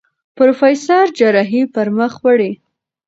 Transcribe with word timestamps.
پروفېسر 0.37 1.05
جراحي 1.17 1.61
پر 1.73 1.87
مخ 1.97 2.13
وړي. 2.23 2.51